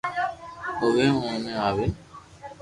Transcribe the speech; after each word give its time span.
او 0.81 0.87
وي 0.95 1.05
او 1.13 1.19
ني 1.43 1.51
آوين 1.67 1.91